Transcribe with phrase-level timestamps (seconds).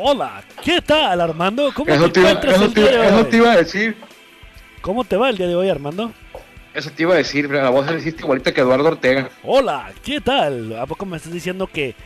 [0.00, 1.72] Hola, ¿qué tal Armando?
[1.74, 3.24] ¿Cómo Eso te te, iba, encuentras eso el te- día de eso hoy?
[3.24, 3.96] te iba a decir.
[4.80, 6.12] ¿Cómo te va el día de hoy Armando?
[6.72, 7.50] Eso te iba a decir.
[7.50, 9.28] La voz le hiciste igualita que Eduardo Ortega.
[9.42, 10.78] Hola, ¿qué tal?
[10.78, 11.96] ¿A poco me estás diciendo que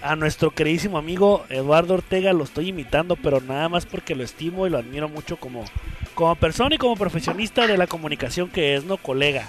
[0.00, 4.66] a nuestro queridísimo amigo Eduardo Ortega lo estoy imitando, pero nada más porque lo estimo
[4.66, 5.64] y lo admiro mucho como,
[6.14, 9.48] como persona y como profesionista de la comunicación que es, no colega?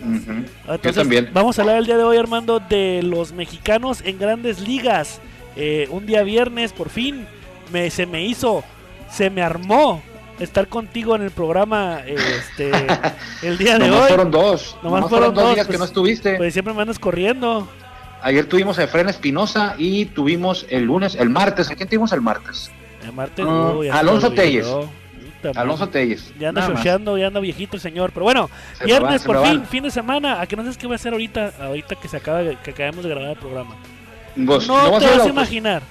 [0.00, 0.32] Ujú.
[0.66, 1.30] Yo Entonces, también.
[1.32, 5.20] vamos a hablar el día de hoy, Armando, de los mexicanos en grandes ligas.
[5.58, 7.26] Eh, un día viernes, por fin,
[7.72, 8.62] me, se me hizo,
[9.10, 10.00] se me armó
[10.38, 12.70] estar contigo en el programa eh, este,
[13.42, 14.08] el día de Nomás hoy.
[14.08, 14.76] fueron dos.
[14.82, 16.36] Nomás Nomás, fueron fueron dos días pues, que no estuviste.
[16.36, 17.68] Pues siempre me andas corriendo.
[18.22, 21.70] Ayer tuvimos a Efren Espinosa y tuvimos el lunes, el martes.
[21.70, 22.70] ¿A quién tuvimos el martes?
[23.04, 24.32] El martes, Ah, uy, ya se Alonso.
[24.32, 24.66] Telles.
[25.54, 26.32] Alonso Telles.
[26.38, 28.10] Ya anda chocheando, ya anda viejito el señor.
[28.12, 29.66] Pero bueno, Se viernes van, por fin, van.
[29.68, 30.40] fin de semana.
[30.40, 31.52] ¿A que no sabes qué voy a hacer ahorita?
[31.60, 33.76] Ahorita que se acaba, que acabamos de grabar el programa.
[34.46, 35.82] Pues, no vamos te vas a al, auto- imaginar.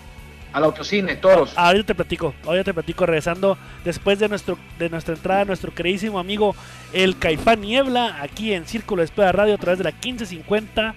[0.54, 1.52] al autocine, toros.
[1.56, 6.18] Ahorita te platico, ahorita te platico regresando después de nuestro de nuestra entrada, nuestro queridísimo
[6.20, 6.56] amigo
[6.94, 10.96] el Caifán Niebla, aquí en Círculo de Espera Radio a través de la 1550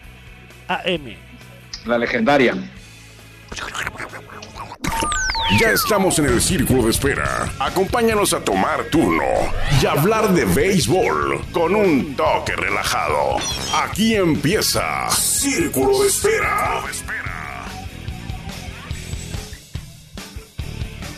[0.68, 1.16] AM.
[1.86, 2.54] La legendaria.
[5.58, 7.48] Ya estamos en el círculo de espera.
[7.58, 9.24] Acompáñanos a tomar turno
[9.82, 13.36] y hablar de béisbol con un toque relajado.
[13.82, 16.82] Aquí empieza Círculo de Espera.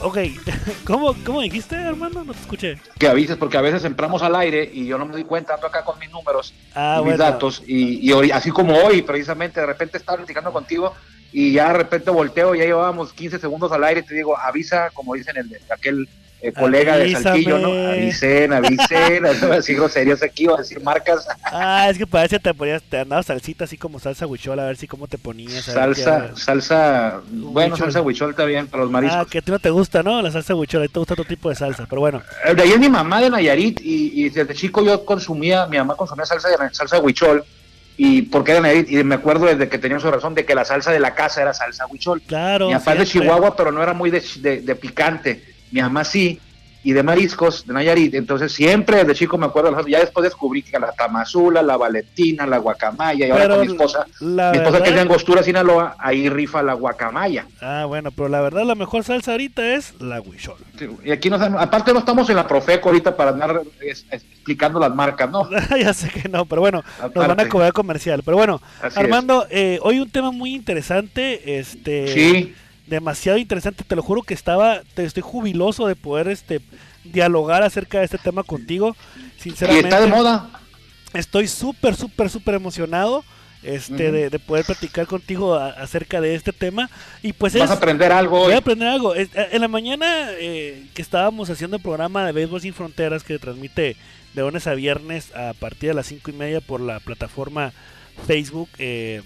[0.03, 0.19] Ok,
[0.85, 2.25] ¿cómo, cómo dijiste, hermano?
[2.25, 2.79] No te escuché.
[2.99, 5.67] Que avises porque a veces entramos al aire y yo no me doy cuenta, ando
[5.69, 7.19] acá con mis números Ah, y mis bueno.
[7.25, 7.63] datos.
[7.67, 10.93] Y, y hoy, así como hoy, precisamente, de repente estaba platicando contigo
[11.33, 14.91] y ya de repente volteo, ya llevábamos 15 segundos al aire y te digo, avisa,
[14.91, 16.09] como dicen el, aquel
[16.43, 17.23] eh, colega de Avísame.
[17.25, 17.91] Saltillo, ¿no?
[17.91, 22.83] Avisen, avisen, así groseríos aquí, a decir marcas, Ah, es que parece que te ponías,
[22.83, 25.69] te andabas salsita así como salsa huichol, a ver si cómo te ponías.
[25.69, 27.87] a ver qué salsa, salsa, bueno, Huichol.
[27.93, 29.19] salsa huichol está bien para los mariscos.
[29.21, 30.21] Ah, que a ti no te gusta, ¿no?
[30.21, 32.23] La salsa huichol, a ti te gusta otro tipo de salsa, pero bueno.
[32.45, 35.77] Eh, De ahí es mi mamá de Nayarit y, y desde chico yo consumía, mi
[35.79, 37.45] mamá consumía salsa de salsa huichol
[37.97, 40.65] y porque era Nayarit y me acuerdo desde que tenía su razón de que la
[40.65, 42.21] salsa de la casa era salsa huichol.
[42.23, 42.69] Claro.
[42.69, 43.07] mi papá es de.
[43.07, 46.39] Chihuahua pero no era muy de, de- de picante, mi mamá sí
[46.85, 50.77] y de mariscos de Nayarit, entonces siempre desde chico me acuerdo, ya después descubrí que
[50.81, 54.79] la tamazula, la valentina, la guacamaya y ahora Pero con mi esposa, la mi esposa
[54.79, 57.47] que es de verdad- Angostura, Sinaloa, ahí rifa la guacamaya.
[57.61, 60.57] Ah, bueno, pero la verdad la mejor salsa ahorita es la huichol.
[61.05, 64.93] Y aquí nos aparte no estamos en la Profeco ahorita para andar es- explicando las
[64.93, 65.49] marcas, ¿no?
[65.81, 68.23] ya sé que no, pero bueno, nos van a cobrar comercial.
[68.25, 72.55] Pero bueno, Así Armando, eh, hoy un tema muy interesante, este, Sí,
[72.87, 76.61] demasiado interesante, te lo juro que estaba, te estoy jubiloso de poder, este,
[77.05, 78.97] dialogar acerca de este tema contigo.
[79.39, 80.51] y Sinceramente, está de moda.
[81.15, 83.25] estoy súper, súper, súper emocionado.
[83.65, 86.91] Este, de, de poder platicar contigo a- acerca de este tema
[87.23, 88.55] y pues Vas es, a aprender algo Voy hoy.
[88.55, 89.15] a aprender algo.
[89.15, 93.39] Eh, En la mañana eh, que estábamos haciendo el programa de Béisbol Sin Fronteras que
[93.39, 93.95] transmite
[94.35, 97.73] de lunes a viernes a partir de las cinco y media por la plataforma
[98.27, 99.23] Facebook eh,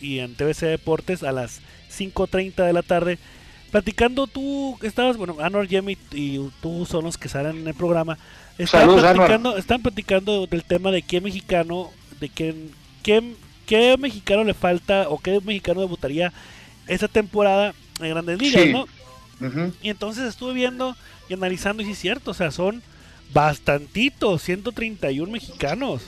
[0.00, 1.60] y en TVC Deportes a las
[1.96, 3.18] 5.30 de la tarde.
[3.70, 8.16] Platicando tú, estabas, bueno, Anor, Jimmy y tú son los que salen en el programa.
[8.72, 9.14] Anwar.
[9.14, 11.90] platicando, están platicando del tema de qué mexicano,
[12.20, 12.70] de quién,
[13.02, 13.34] qué,
[13.66, 16.32] qué mexicano le falta o qué mexicano debutaría
[16.86, 18.72] esta temporada en Grandes Ligas, Sí.
[18.72, 18.86] ¿no?
[19.46, 19.72] Ujú.
[19.82, 20.96] Y entonces estuve viendo
[21.28, 22.82] y analizando y sí es cierto, o sea, son
[23.34, 26.02] bastantitos, 131 mexicanos.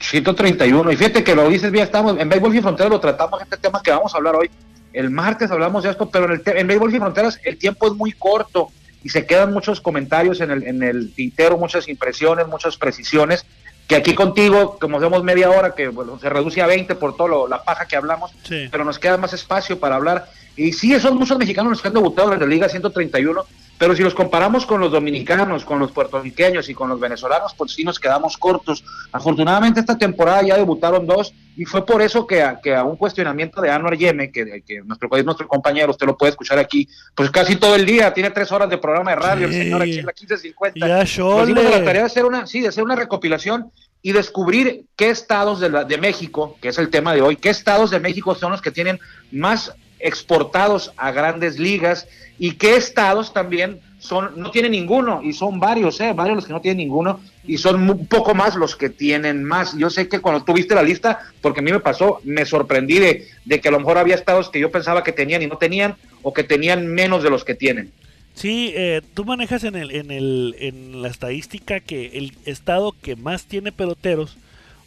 [0.00, 0.92] 131.
[0.92, 3.82] Y fíjate que lo dices bien, estamos en Béisbol Sin Fronteras, lo tratamos este tema
[3.82, 4.50] que vamos a hablar hoy.
[4.92, 7.94] El martes hablamos de esto, pero en, el en Béisbol Sin Fronteras el tiempo es
[7.94, 8.70] muy corto
[9.02, 13.44] y se quedan muchos comentarios en el, en el tintero, muchas impresiones, muchas precisiones.
[13.88, 17.48] Que aquí contigo, como hacemos media hora, que bueno, se reduce a 20 por toda
[17.48, 18.68] la paja que hablamos, Sí.
[18.70, 20.28] pero nos queda más espacio para hablar.
[20.56, 23.44] Y sí, son muchos mexicanos los que han debutado en la Liga 131,
[23.78, 27.72] pero si los comparamos con los dominicanos, con los puertorriqueños y con los venezolanos, pues
[27.72, 28.84] sí nos quedamos cortos.
[29.10, 32.96] Afortunadamente esta temporada ya debutaron dos y fue por eso que a, que a un
[32.96, 36.86] cuestionamiento de Anuar Yeme, que, que nuestro, es nuestro compañero, usted lo puede escuchar aquí,
[37.14, 39.54] pues casi todo el día, tiene tres horas de programa de radio, Sí.
[39.56, 40.86] el señor aquí en la 1550.
[40.86, 45.10] Ya, dimos la tarea de hacer una, sí, de hacer una recopilación y descubrir qué
[45.10, 48.34] estados de, la- de México, que es el tema de hoy, qué estados de México
[48.34, 48.98] son los que tienen
[49.30, 49.72] más
[50.02, 52.06] exportados a grandes ligas
[52.38, 56.12] y qué estados también son, no tienen ninguno, y son varios, ¿eh?
[56.12, 59.78] varios los que no tienen ninguno, y son un poco más los que tienen más.
[59.78, 63.28] Yo sé que cuando tuviste la lista, porque a mí me pasó, me sorprendí de,
[63.44, 65.94] de que a lo mejor había estados que yo pensaba que tenían y no tenían,
[66.22, 67.92] o que tenían menos de los que tienen.
[68.34, 73.14] Sí, eh, tú manejas en, el, en, el, en la estadística que el estado que
[73.14, 74.36] más tiene peloteros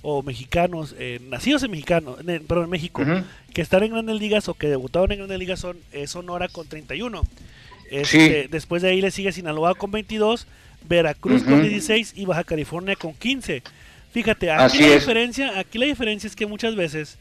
[0.07, 3.04] o mexicanos, eh, nacidos en mexicano, en, perdón, en México,
[3.54, 6.68] que están en grandes ligas o que debutaron en grandes ligas son es Sonora con
[6.68, 7.24] 31.
[7.90, 10.46] Este, Después de ahí le sigue Sinaloa con 22,
[10.88, 13.63] Veracruz con 16 y Baja California con 15.
[14.12, 17.18] Fíjate, aquí la diferencia, aquí la diferencia es que muchas veces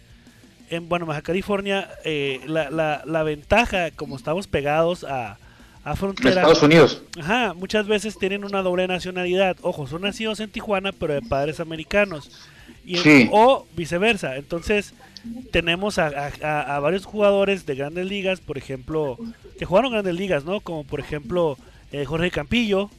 [0.69, 5.39] en bueno Baja California eh, la, la, la, ventaja como estamos pegados a,
[5.85, 7.03] a frontera Estados Unidos.
[7.19, 9.57] ajá muchas veces tienen una doble nacionalidad.
[9.63, 12.31] Ojo son nacidos en Tijuana pero de padres americanos
[12.85, 14.37] y o viceversa.
[14.37, 14.95] Entonces
[15.51, 16.09] tenemos a,
[16.43, 19.17] a, varios jugadores de grandes ligas por ejemplo
[19.59, 21.57] que jugaron grandes ligas no como por ejemplo
[21.93, 22.91] eh, Jorge Campillo.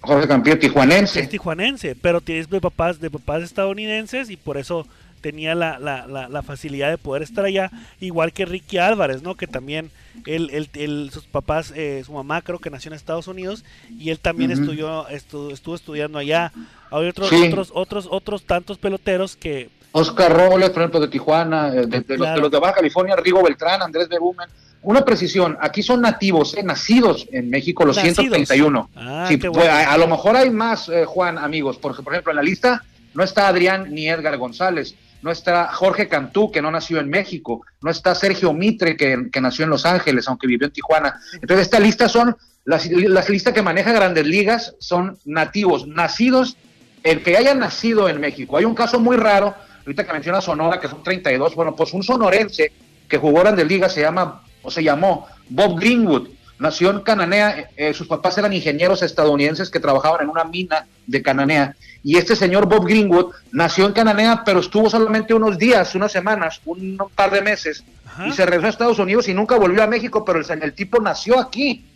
[0.00, 1.20] Jorge Campillo tijuanense.
[1.20, 4.86] Es tijuanense pero tienes de papás de papás estadounidenses y por eso
[5.24, 9.36] tenía la, la, la, facilidad de poder estar allá, igual que Ricky Álvarez, ¿no?
[9.36, 9.90] Que también
[10.26, 13.64] él, él, sus papás, eh, su mamá creo que nació en Estados Unidos
[13.98, 16.52] y él también estudió, estuvo, estuvo estudiando allá.
[16.90, 21.86] Hay otros, otros, otros, otros tantos peloteros que Oscar Robles, por ejemplo, de Tijuana, eh,
[21.86, 24.50] de, los, de, Baja California, Rigo Beltrán, Andrés Berumen.
[24.82, 28.90] Una precisión, aquí son nativos, eh, nacidos en México, los 131.
[28.94, 32.84] Ah, pues, a, lo mejor hay más, Juan, amigos, porque por ejemplo en la lista
[33.14, 34.94] no está Adrián ni Edgar González,
[35.24, 39.64] no está Jorge Cantú, que no nació en México, no está Sergio Mitre, que, nació
[39.64, 41.18] en Los Ángeles, aunque vivió en Tijuana.
[41.40, 42.36] Entonces, esta lista son,
[42.66, 42.86] las,
[43.30, 46.58] listas que maneja Grandes Ligas son nativos, nacidos,
[47.02, 48.58] el que haya nacido en México.
[48.58, 49.54] Hay un caso muy raro,
[49.86, 52.72] ahorita que menciona Sonora, que son 32, bueno, pues un sonorense
[53.08, 56.28] que jugó Grandes Ligas se llama, o se llamó Bob Greenwood,
[56.58, 61.22] nació en Cananea, eh, sus papás eran ingenieros estadounidenses que trabajaban en una mina de
[61.22, 61.74] Cananea
[62.04, 66.60] y este señor Bob Greenwood nació en Cananea, pero estuvo solamente unos días, unas semanas,
[66.66, 67.82] un, par de meses,
[68.26, 71.00] y se regresó a Estados Unidos y nunca volvió a México, pero el, el tipo
[71.00, 71.86] nació aquí,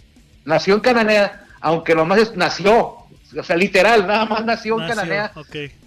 [0.47, 2.97] nació en Cananea, aunque lo más es, nació,
[3.37, 5.31] o sea, literal, nada más nació, en Cananea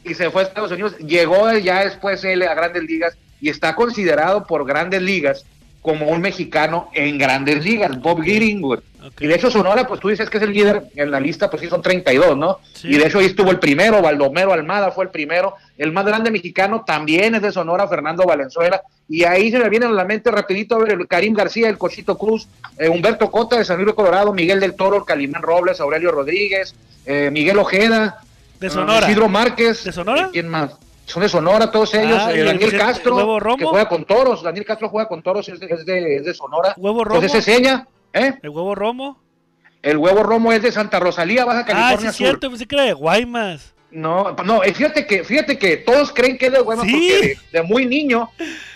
[0.04, 3.74] y se fue a Estados Unidos, llegó ya después él a Grandes Ligas y está
[3.74, 5.46] considerado por Grandes Ligas
[5.82, 8.80] como un mexicano en grandes ligas, Bob Greenwood.
[9.20, 11.62] Y de hecho Sonora, pues tú dices que es el líder en la lista, pues
[11.64, 12.60] sí son 32, ¿no?
[12.84, 15.56] Y de hecho ahí estuvo el primero, Baldomero Almada fue el primero.
[15.78, 18.82] El más grande mexicano también es de Sonora, Fernando Valenzuela.
[19.10, 21.80] Y ahí se me viene a la mente rapidito a ver el Karim García, el
[21.80, 26.12] Cochito Cruz, eh, Humberto Cota de San Luis Colorado, Miguel del Toro, Calimán Robles, Aurelio
[26.12, 26.76] Rodríguez,
[27.06, 28.22] eh, Miguel Ojeda.
[28.60, 29.08] De Sonora.
[29.08, 29.84] Isidro Márquez.
[29.84, 30.30] ¿De Sonora?
[30.32, 30.74] ¿Quién más?
[31.06, 32.18] Son de Sonora todos ellos.
[32.22, 34.44] Ah, eh, Daniel Castro, que juega con toros.
[34.44, 36.74] Daniel Castro juega con toros, es de, es de, es de Sonora.
[36.78, 37.16] ¿Huevo Romo?
[37.18, 37.88] Entonces se seña.
[38.14, 38.34] ¿eh?
[38.42, 39.20] ¿El huevo Romo?
[39.82, 41.98] El huevo Romo es de Santa Rosalía, Baja California.
[41.98, 43.74] Ah, sí, es cierto, pues se cree de Guaymas.
[43.90, 47.62] No, no, eh, fíjate que, fíjate que todos creen que es de Guaymas porque de,
[47.64, 48.30] muy niño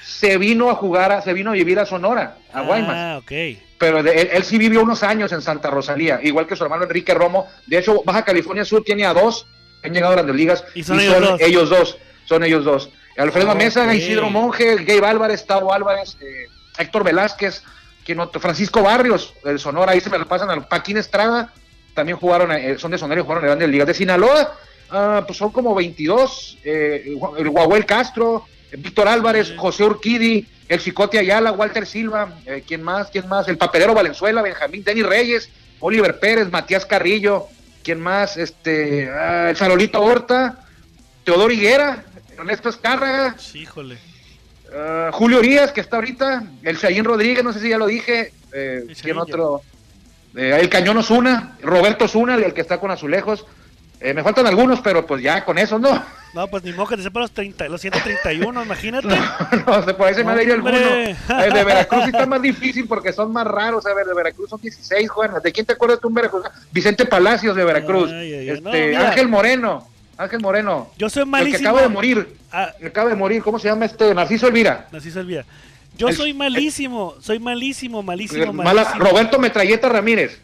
[0.03, 2.95] se vino a jugar, se vino a vivir a Sonora, a Guaymas.
[2.95, 3.31] Ah, ok.
[3.77, 7.47] Pero él, sí vivió unos años en Santa Rosalía, igual que su hermano Enrique Romo.
[7.67, 9.47] De hecho, Baja California Sur tiene a dos,
[9.83, 11.97] han llegado a grandes ligas, y son, ellos, dos.
[12.25, 12.89] Son ellos dos.
[13.17, 17.63] Alfredo Mesa, Isidro Monge, Gabe Álvarez, Tavo Álvarez, eh, Héctor Velázquez,
[18.03, 21.53] quien Francisco Barrios, de Sonora, ahí se me lo pasan al Paquín Estrada,
[21.93, 23.87] también jugaron, eh, son de Sonora y jugaron en Grandes Ligas.
[23.87, 24.53] De Sinaloa,
[24.91, 28.45] ah, pues son como 22, eh, el Guahuel Castro,
[28.77, 32.33] Víctor Álvarez, José Urquidi, el Chicote Ayala, Walter Silva,
[32.67, 33.09] ¿quién más?
[33.11, 33.47] ¿Quién más?
[33.47, 35.49] El Papelero Valenzuela, Benjamín Denis Reyes,
[35.79, 37.47] Oliver Pérez, Matías Carrillo,
[37.83, 38.35] ¿quién más?
[38.35, 40.65] Este, ah, el Farolito Horta,
[41.23, 42.03] Teodoro Higuera,
[42.37, 43.35] Ernesto Escárraga.
[43.53, 43.97] híjole.
[44.67, 46.43] Uh, Julio Urias, que está ahorita.
[46.63, 48.33] El Chayín Rodríguez, no sé si ya lo dije.
[48.51, 49.61] Eh, ¿Quién otro?
[50.35, 51.57] Eh, el Cañón Osuna.
[51.61, 53.45] Roberto Osuna, el que está con Azulejos.
[53.99, 56.03] Eh, me faltan algunos, pero pues ya con eso, ¿no?
[56.33, 59.07] No, pues ni modo que te sepa los, 30, los 131, imagínate.
[59.65, 60.77] No, no, por ahí se me ha ido alguno.
[60.77, 63.85] El de Veracruz sí está más difícil porque son más raros.
[63.85, 65.31] A ver, de Veracruz son 16, Juan.
[65.41, 66.43] ¿De quién te acuerdas tú Veracruz?
[66.71, 68.11] Vicente Palacios de Veracruz.
[68.11, 69.87] este, Ángel Moreno.
[70.17, 70.91] Ángel Moreno.
[70.97, 71.55] Yo soy malísimo.
[71.55, 72.37] El que acaba de morir.
[72.51, 72.71] Ah.
[72.85, 73.41] acaba de morir.
[73.43, 74.13] ¿Cómo se llama este?
[74.13, 74.87] Narciso Elvira.
[74.91, 75.45] Narciso Elvira.
[75.97, 77.15] Yo soy malísimo.
[77.21, 78.99] soy malísimo, malísimo, malísimo.
[78.99, 80.39] Roberto Metralleta Ramírez.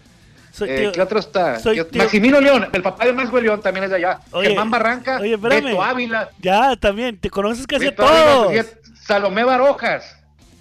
[0.59, 1.57] Eh, ¿Qué otro está?
[1.93, 4.19] Maximino León, el papá de Maxwell León también es de allá.
[4.33, 6.29] Germán Barranca, oye, Beto Ávila.
[6.39, 8.53] Ya, también, te conoces casi a todos.
[9.01, 10.17] Salomé Barojas.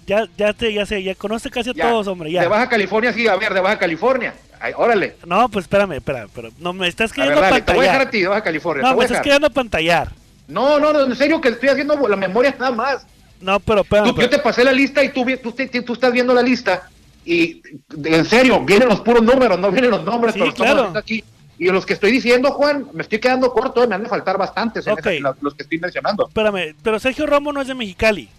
[0.07, 2.33] Ya, ya, te, ya sé, ya conoces casi a todos, hombre.
[2.33, 2.42] Ya.
[2.42, 4.35] De Baja California, sí, a ver, de Baja California
[4.76, 5.16] órale.
[5.26, 7.64] No, pues espérame, espérame, pero no me estás queriendo pantallar.
[7.64, 8.83] Te voy a dejar a ti, Baja California.
[8.83, 10.11] No, me estás queriendo pantallar.
[10.49, 13.07] No, no, en serio que estoy haciendo la memoria nada más.
[13.40, 14.14] No, pero espérame.
[14.14, 16.88] Yo te pasé la lista y tú, tú, tú, estás viendo la lista
[17.25, 17.62] y
[18.04, 20.92] en serio, vienen los puros números, no vienen los nombres, sí, claro.
[20.95, 21.25] aquí.
[21.59, 24.87] Y los que estoy diciendo, Juan, me estoy quedando corto, me han de faltar bastantes
[24.87, 26.26] los que estoy mencionando.
[26.28, 28.30] Espérame, pero Sergio Romo no es de Mexicali.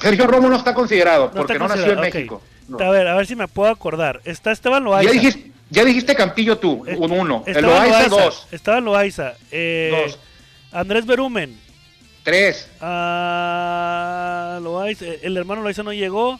[0.00, 2.42] Sergio Romo no está considerado, porque no nació en México.
[2.78, 4.20] A ver, a ver si me puedo acordar.
[4.24, 5.10] Está Esteban Loaiza.
[5.12, 7.42] Ya dijiste, ya dijiste Campillo tú, un uno.
[7.46, 8.46] El Loaiza, dos.
[8.52, 9.34] Estaba Loaiza.
[9.50, 10.18] Eh, dos.
[10.72, 11.58] Andrés Berumen.
[12.22, 12.68] Tres.
[12.80, 15.06] Ah, Loaiza.
[15.22, 16.38] El hermano Loaiza no llegó.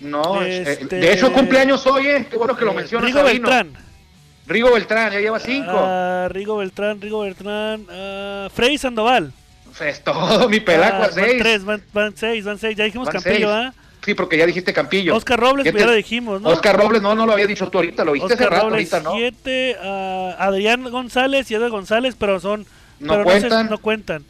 [0.00, 2.26] No, eh, Este- de hecho cumpleaños hoy, eh.
[2.28, 3.06] Qué bueno que lo Eh, mencionas.
[3.06, 3.48] Rigo Sabino.
[3.48, 3.82] Beltrán.
[4.46, 5.70] Rigo Beltrán, ya lleva cinco.
[5.74, 7.86] Ah, Rigo Beltrán, Rigo Beltrán.
[7.90, 9.32] ah, Freddy Sandoval.
[9.80, 11.36] Es todo, mi pelaco Ah, Van seis.
[11.38, 12.76] tres, van, van seis, van seis.
[12.76, 13.52] Ya dijimos Van Campillo.
[13.52, 13.72] ¿ah?
[14.04, 15.14] Sí, porque ya dijiste Campillo.
[15.16, 16.48] Oscar Robles, Ya pues ya te- lo dijimos, ¿no?
[16.48, 18.92] Oscar Robles, no, no lo había dicho tú ahorita, lo viste hace Oscar rato, Robles,
[18.92, 19.16] ahorita no.
[19.16, 19.76] siete.
[19.82, 22.66] ah, Adrián González y Edgar González, pero son.
[23.00, 23.64] No pero cuentan.
[23.66, 24.24] se- no cuentan.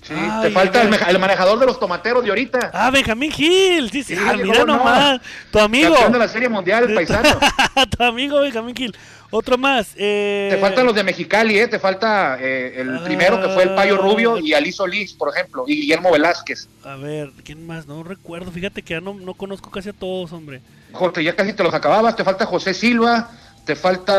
[0.00, 2.70] Sí, Ay, te falta el, el manejador de los tomateros de ahorita.
[2.72, 3.90] Ah, Benjamín Gil.
[3.90, 4.76] Sí, sí, Sí, ah, ¿cómo mira no?
[4.78, 5.20] nomás.
[5.50, 5.90] Tu amigo.
[5.92, 7.38] Campeón de la Serie Mundial, el paisano.
[7.98, 8.96] tu amigo Benjamín Gil.
[9.30, 9.92] Otro más.
[9.96, 10.48] Eh...
[10.52, 11.68] Te faltan los de Mexicali, ¿eh?
[11.68, 13.04] Te falta eh, el Ah.
[13.04, 16.68] primero que fue el Payo Rubio y Ali Solís, por ejemplo, y Guillermo Velázquez.
[16.84, 17.86] A ver, ¿quién más?
[17.86, 18.50] No recuerdo.
[18.50, 20.62] Fíjate que ya no, no conozco casi a todos, hombre.
[20.92, 22.16] Jorge, ya casi te los acababas.
[22.16, 23.30] Te falta José Silva,
[23.66, 24.14] te falta.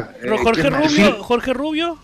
[0.00, 0.82] eh, Pero Jorge ¿quién más?
[0.92, 1.06] Rubio.
[1.12, 1.98] Sí, Jorge Rubio.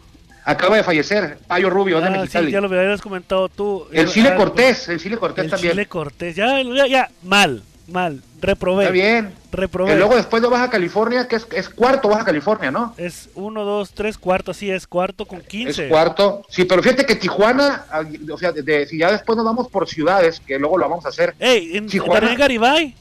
[0.45, 2.51] acaba de fallecer, Payo Rubio, de Ah, sí, Mexicali.
[2.53, 3.87] ya lo habías comentado tú.
[3.93, 5.73] El Eh, Chile ah, Cortés, el Chile Cortés El también.
[5.73, 6.37] Chile Cortés.
[6.37, 7.11] Ya, ya, ya.
[7.23, 8.23] Mal, mal.
[8.41, 8.85] Reprobé.
[8.85, 9.33] Está bien.
[9.53, 9.93] Reprobé.
[9.93, 12.95] Y luego después de Baja California, que es, es cuarto Baja California, ¿no?
[12.97, 14.55] Es uno, dos, tres, cuarto.
[14.55, 15.85] Sí, es cuarto con 15.
[15.85, 16.43] Es cuarto.
[16.49, 17.85] Sí, pero fíjate que Tijuana,
[18.33, 21.05] o sea, de- de- si ya después nos vamos por ciudades, que luego lo vamos
[21.07, 21.35] a hacer.
[21.39, 22.21] Ey, en Tijuana.
[22.21, 22.95] Daniel Garibay.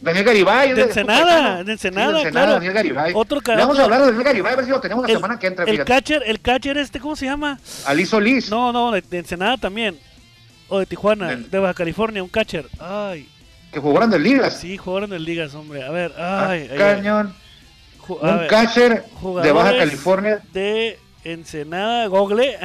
[0.00, 0.72] Daniel Garibay.
[0.72, 2.52] De Ensenada, de Ensenada, Sí, claro.
[2.52, 3.12] Daniel Garibay.
[3.14, 5.16] Otro Le vamos a hablar de Daniel Garibay, a ver si lo tenemos la El,
[5.18, 7.60] semana que entra, el catcher, el catcher este, ¿cómo se llama?
[7.84, 8.48] Ali Solís.
[8.50, 9.98] No, no, de, de Ensenada también.
[10.68, 12.66] O de Tijuana, de Baja California, un catcher.
[12.78, 13.28] Ay,
[13.72, 14.56] que jugó grandes ligas.
[14.58, 15.82] sí, jugaron en ligas, hombre.
[15.84, 16.78] A ver, Ah, ay, ay, ay.
[16.78, 17.34] cañón.
[18.06, 19.04] Ju- a Un ver, catcher
[19.42, 20.40] de Baja California.
[20.52, 22.58] De Ensenada, Google.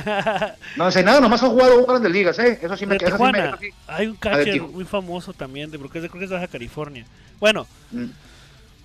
[0.78, 2.58] No sé nada, nomás han jugado grandes ligas, ¿eh?
[2.62, 3.18] Eso sí me queda.
[3.18, 3.74] sí me-.
[3.88, 6.48] Hay un catcher muy famoso también, de, porque es de, creo que es de Baja
[6.48, 7.06] California.
[7.40, 8.06] Bueno, Mm.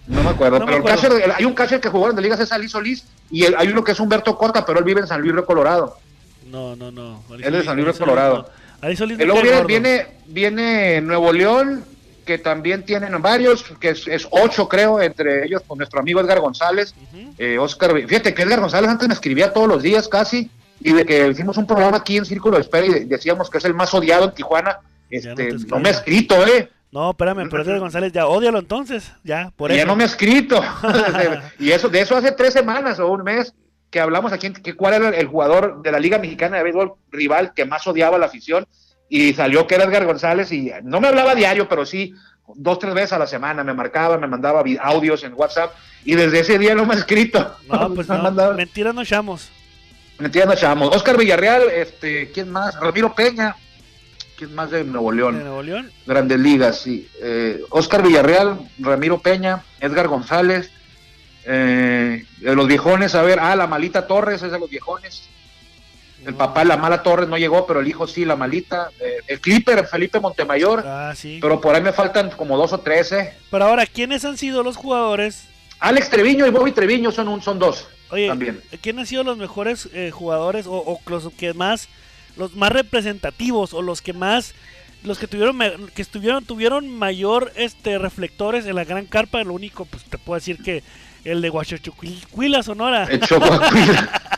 [0.07, 1.09] No me acuerdo, No me pero el acuerdo.
[1.19, 3.69] catcher, el- hay un catcher que jugó grandes ligas, es Ali Solís, y el- hay
[3.69, 5.99] uno que es Humberto Cota, pero él vive en San Luis Río Colorado.
[6.50, 7.23] no, no, no.
[7.33, 8.50] Él es de San Luis, Colorado.
[8.81, 11.85] Ahí Solís Y me luego viene, viene, viene Nuevo León,
[12.25, 16.41] que también tienen varios, que es, es ocho creo, entre ellos con nuestro amigo Edgar
[16.41, 16.95] González,
[17.39, 20.50] eh, Oscar, fíjate que Edgar González antes me escribía todos los días casi,
[20.81, 23.59] y de que hicimos un programa aquí en Círculo de Espera y de- decíamos que
[23.59, 27.11] es el más odiado en Tijuana, no este, te no, me ha escrito, eh, No,
[27.11, 29.87] espérame, pero Edgar González ya, ódialo entonces, ya, por y ya eso.
[29.89, 30.62] no me ha escrito,
[31.59, 33.53] y eso, de eso hace tres semanas o un mes,
[33.91, 37.53] que hablamos aquí, que cuál era el jugador de la Liga Mexicana de Béisbol rival
[37.55, 38.65] que más odiaba a la afición,
[39.11, 42.14] y salió que era Edgar González, y no me hablaba diario, pero sí
[42.55, 45.75] dos, tres veces a la semana, me marcaba, me mandaba audios en WhatsApp,
[46.05, 47.57] y desde ese día no me ha escrito.
[47.69, 49.50] No, pues no, mandado- mentira no echamos.
[50.19, 50.95] Mentira, no echamos.
[50.95, 52.79] Oscar Villarreal, este, ¿quién más?
[52.79, 53.57] Ramiro Peña,
[54.37, 55.40] ¿quién más de Nuevo De León?
[55.40, 55.90] Nuevo León.
[56.07, 57.09] Grandes Ligas, sí.
[57.23, 60.71] Eh, Oscar Villarreal, Ramiro Peña, Edgar González,
[61.47, 65.29] eh, de los viejones, a ver, ah, la malita Torres es de los viejones.
[66.27, 68.91] El papá, la mala Torres, no llegó, pero el hijo sí, la malita.
[69.00, 71.39] Eh, el Clipper, Felipe Montemayor, Ah, sí.
[71.41, 73.35] pero por ahí me faltan como dos o tres, ¿eh?
[73.50, 75.45] Pero ahora, ¿quiénes han sido los jugadores?
[75.79, 77.87] Alex Treviño y Bobby Treviño son, un, son dos.
[78.11, 78.61] Oye, También.
[78.83, 81.89] ¿quiénes han sido los mejores eh, jugadores o, o los que más,
[82.37, 84.55] los más representativos o los que más,
[85.05, 85.59] los que tuvieron,
[85.95, 89.43] que estuvieron, tuvieron mayor, este, reflectores en la gran carpa?
[89.43, 90.83] Lo único, pues te puedo decir que
[91.25, 93.05] el de Huachochuquila, Sonora.
[93.05, 93.21] El.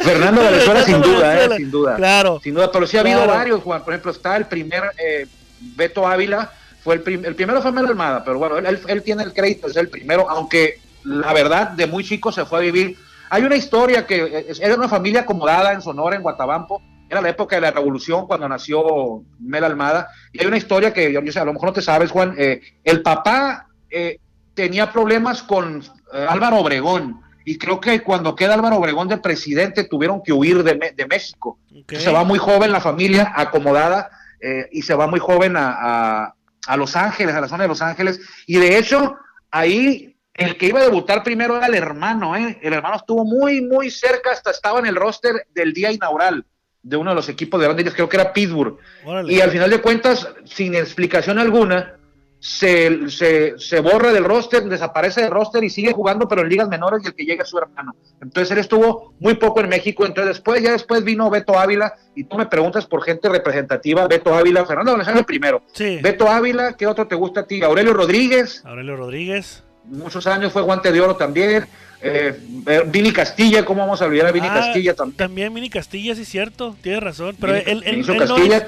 [0.00, 1.48] Fernando Valenzuela, sin duda, ¿eh?
[1.56, 1.96] Sin duda.
[1.96, 2.40] Claro.
[2.42, 3.82] Sin duda, pero sí ha habido varios, Juan.
[3.84, 5.26] Por ejemplo, está el primer eh,
[5.60, 6.50] Beto Ávila,
[6.82, 9.68] fue el, prim- el primero fue Melo Almada, pero bueno, él, él- tiene el crédito,
[9.68, 12.96] es el primero, aunque la verdad, de muy chico se fue a vivir.
[13.30, 17.28] Hay una historia que eh, era una familia acomodada en Sonora, en Guatabampo, era la
[17.28, 21.32] época de la revolución cuando nació Mel Almada, y hay una historia que yo, yo
[21.32, 24.18] sé, a lo mejor no te sabes, Juan, eh, el papá eh,
[24.54, 25.82] tenía problemas con
[26.12, 30.62] eh, Álvaro Obregón, y creo que cuando queda Álvaro Obregón de presidente tuvieron que huir
[30.62, 31.58] de, de México.
[31.98, 36.34] Se va muy joven la familia, acomodada, eh, y se va muy joven a, a-
[36.66, 38.20] a Los Ángeles, a la zona de Los Ángeles.
[38.46, 39.16] Y de hecho,
[39.50, 42.58] ahí el que iba a debutar primero era el hermano, ¿eh?
[42.62, 46.44] El hermano estuvo muy, muy cerca, hasta estaba en el roster del día inaugural
[46.84, 48.76] de uno de los equipos de grandes creo que era Pittsburgh.
[49.04, 49.32] Órale.
[49.32, 51.96] Y al final de cuentas, sin explicación alguna,
[52.44, 56.68] se, se, se borra del roster, desaparece del roster y sigue jugando, pero en ligas
[56.68, 57.94] menores y el que llega es su hermano.
[58.20, 62.24] Entonces él estuvo muy poco en México, entonces después, ya después vino Beto Ávila, y
[62.24, 65.62] tú me preguntas por gente representativa, Beto Ávila, Fernando Valenzuela el primero.
[65.72, 66.00] Sí.
[66.02, 67.62] Beto Ávila, ¿qué otro te gusta a ti?
[67.62, 69.62] Aurelio Rodríguez, Aurelio Rodríguez.
[69.84, 71.64] muchos años fue guante de oro también.
[72.04, 75.16] Eh, eh, Vini Castilla, ¿cómo vamos a olvidar a Vini Ah, Castilla también?
[75.16, 76.74] También Mini Castilla, sí, cierto.
[76.82, 77.36] Tienes razón.
[77.40, 78.56] Pero Vini- él, él, no Castilla.
[78.56, 78.64] es-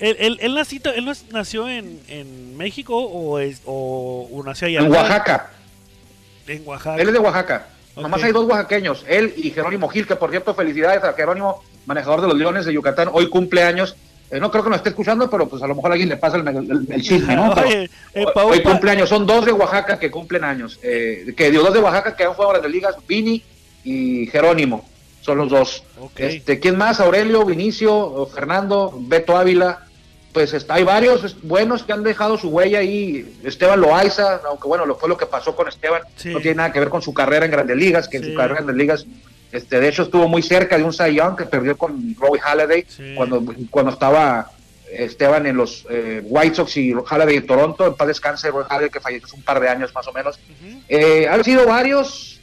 [0.00, 4.42] él, él, él nacito- él no es- nació en, en México o, es, o, o
[4.44, 5.50] nació allá en Oaxaca.
[6.46, 7.00] En Oaxaca.
[7.00, 7.66] Él es de Oaxaca.
[7.96, 12.20] Nomás hay dos oaxaqueños, él y Jerónimo Gil, que por cierto, felicidades a Jerónimo, manejador
[12.20, 13.96] de los Leones de Yucatán, hoy cumple años
[14.30, 16.16] eh, no creo que nos esté escuchando, pero pues a lo mejor a alguien le
[16.16, 17.52] pasa el, chisme, ¿no?
[17.64, 20.80] Oye, eh, hoy, cumpleaños, son dos de Oaxaca que cumplen años.
[20.82, 23.42] Eh, que dio dos de Oaxaca que han jugado de ligas, Vini
[23.84, 24.88] y Jerónimo,
[25.20, 25.84] son los dos.
[26.16, 26.98] Este, ¿Quién más?
[26.98, 29.85] Aurelio, Vinicio, Fernando, Beto Ávila.
[30.36, 33.38] Pues está, hay varios buenos que han dejado su huella ahí.
[33.42, 36.78] Esteban Loaiza, aunque bueno, lo fue lo que pasó con Esteban, no tiene nada que
[36.78, 39.06] ver con su carrera en Grandes Ligas, que en su carrera en Grandes Ligas
[39.50, 42.86] este, de hecho, estuvo muy cerca de un Cy Young que perdió con Robbie Halladay
[43.14, 44.50] cuando, cuando estaba
[44.92, 47.86] Esteban en los eh, White Sox y Halladay en Toronto.
[47.86, 50.38] En paz descanse, Roy Halladay, que falleció hace un par de años más o menos.
[50.86, 52.35] Eh, han sido varios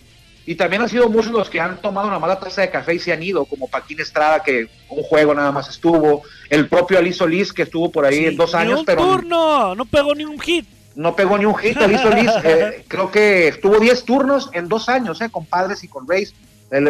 [0.45, 2.99] y también han sido muchos los que han tomado una mala taza de café y
[2.99, 6.23] se han ido, como Paquín Estrada, que un juego nada más estuvo.
[6.49, 8.79] El propio Ali Solís, que estuvo por ahí en dos años.
[8.79, 11.77] un turno, no pegó ni un hit no pegó ni un hit.
[11.77, 15.87] Ali Solís, eh, creo que estuvo 10 turnos en dos años, eh, con Padres y
[15.87, 16.33] con Rays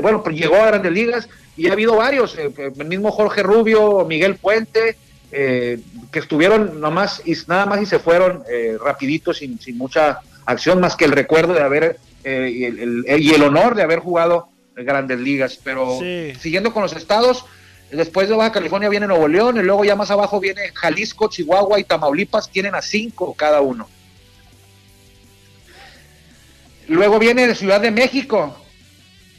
[0.02, 4.06] bueno, pues llegó a grandes ligas y ha habido varios, eh, el mismo Jorge Rubio,
[4.06, 4.96] Miguel Puente,
[5.30, 8.44] eh, que estuvieron nomás y nada más y se fueron
[8.82, 13.84] rapidito sin, sin, mucha acción más que el recuerdo de haber y el, honor de
[13.84, 15.60] haber jugado grandes ligas.
[15.64, 16.00] Pero
[16.40, 17.46] siguiendo con los estados,
[17.92, 21.80] después de Baja California viene Nuevo León y luego ya más abajo viene Jalisco, Chihuahua
[21.80, 23.88] y Tamaulipas, tienen a cinco cada uno.
[26.88, 28.58] Luego viene Ciudad de México,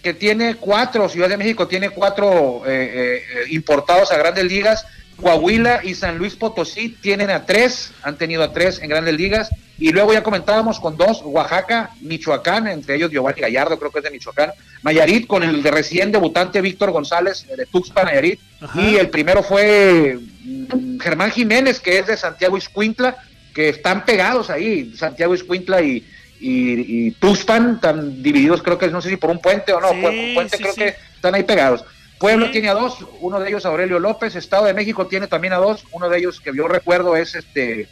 [0.03, 4.87] que tiene cuatro, Ciudad de México tiene cuatro eh, eh, importados a grandes ligas,
[5.21, 9.51] Coahuila y San Luis Potosí tienen a tres, han tenido a tres en grandes ligas,
[9.79, 14.05] y luego ya comentábamos con dos, Oaxaca, Michoacán, entre ellos Giovanni Gallardo, creo que es
[14.05, 14.53] de Michoacán,
[14.83, 18.41] Nayarit con el de recién debutante Víctor González de Tuxpan, Nayarit,
[18.75, 23.17] y el primero fue mm, Germán Jiménez, que es de Santiago Iscuintla,
[23.55, 26.07] que están pegados ahí, Santiago Iscuintla y,
[26.41, 29.89] y, y Tuxpan, están divididos creo que no sé si por un puente o no,
[30.01, 31.85] por un puente creo que están ahí pegados.
[32.19, 35.57] Pueblo tiene a dos, uno de ellos Aurelio López, Estado de México tiene también a
[35.57, 37.89] dos, uno de ellos que yo recuerdo es este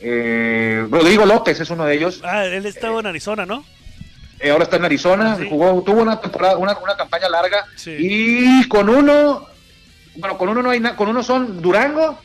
[0.00, 2.20] eh, Rodrigo López, es uno de ellos.
[2.24, 3.64] Ah, él estaba en Arizona, ¿no?
[4.40, 8.88] Eh, ahora está en Arizona, jugó, tuvo una temporada, una, una campaña larga y con
[8.88, 9.46] uno,
[10.16, 12.18] bueno, con uno no hay nada, con uno son Durango,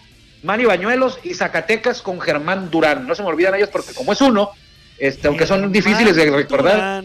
[0.44, 3.08] Manny Bañuelos y Zacatecas con Germán Durán.
[3.08, 4.52] No se me olvidan ellos porque como es uno,
[5.00, 7.04] este, aunque son difíciles de recordar.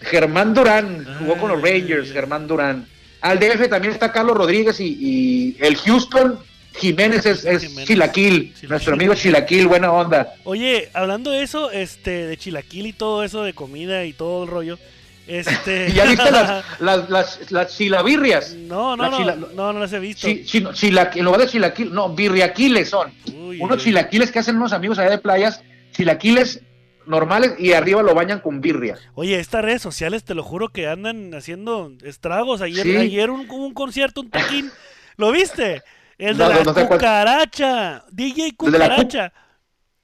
[0.00, 2.86] Germán Durán jugó con los Rangers, Germán Durán.
[3.24, 6.38] Al DF también está Carlos Rodríguez y, el Houston
[6.74, 10.34] Jiménez es, Chilaquil, nuestro amigo Chilaquil, buena onda.
[10.44, 14.50] Oye, hablando de eso, este, de Chilaquil y todo eso de comida y todo el
[14.50, 14.78] rollo,
[15.26, 15.90] este...
[15.94, 16.64] ¿Ya viste las,
[17.08, 18.52] las, las, chilabirrias?
[18.52, 20.28] No, no, no, no, no, las he visto.
[20.28, 23.10] en lugar de chilaquil, no, birriaquiles son.
[23.58, 25.62] unos chilaquiles que hacen unos amigos allá de playas,
[25.96, 26.60] chilaquiles
[27.06, 28.98] normales y arriba lo bañan con birria.
[29.14, 32.60] Oye, estas redes sociales te lo juro que andan haciendo estragos.
[32.60, 34.70] Ayer, ayer un, un concierto, un toquín,
[35.16, 35.82] ¿lo viste?
[36.18, 39.32] El de la cucaracha, DJ Cucaracha.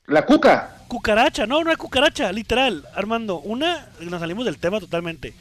[0.07, 0.77] La, cuca.
[0.89, 3.39] Cucaracha, no, no es cucaracha, literal, Armando.
[3.39, 5.35] Una, nos salimos del tema totalmente.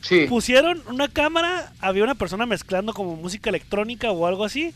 [0.00, 0.26] Sí.
[0.28, 4.74] Pusieron una cámara, había una persona mezclando como música electrónica o algo así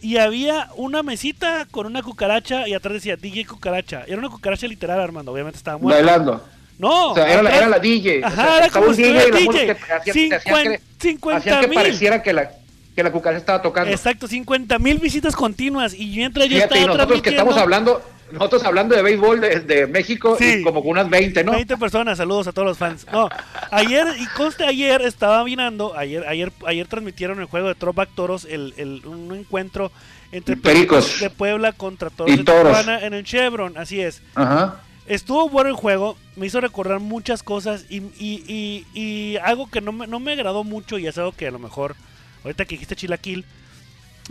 [0.00, 4.04] y había una mesita con una cucaracha y atrás decía DJ cucaracha.
[4.06, 5.32] Era una cucaracha literal, Armando.
[5.32, 6.02] Obviamente estaba muerta.
[6.02, 6.44] Bailando.
[6.78, 7.12] No.
[7.12, 8.24] O sea, era, la, era la DJ.
[8.24, 9.76] Ajá, era como un DJ, DJ.
[10.04, 12.50] Que, hacía, 50 que pareciera que la,
[12.94, 13.90] que la cucaracha estaba tocando.
[13.90, 15.94] Exacto, 50 mil visitas continuas.
[15.94, 20.36] Y mientras yo estaba y nosotros que estamos hablando nosotros hablando de béisbol de, México,
[20.40, 21.52] y como con unas 20, ¿no?
[21.52, 23.06] 20 personas, saludos a todos los fans.
[23.12, 23.28] No,
[23.70, 28.44] ayer, y conste, ayer estaba mirando, ayer ayer ayer transmitieron el juego de Throwback Toros,
[28.44, 29.92] el, el, un encuentro
[30.32, 34.22] entre Pericos de Puebla contra Toros de Tijuana en el Chevron, así es.
[34.34, 34.80] Ajá.
[35.06, 39.92] Estuvo bueno el juego, me hizo recordar muchas cosas y, y, y, algo que no
[39.92, 41.94] me, no me agradó mucho y es algo que a lo mejor,
[42.42, 43.44] ahorita que dijiste Chilaquil,